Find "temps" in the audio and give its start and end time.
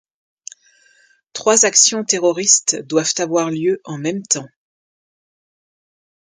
4.23-4.49